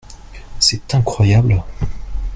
[0.59, 1.63] C'est incroyable!